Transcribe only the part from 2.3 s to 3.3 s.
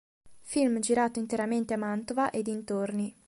e dintorni.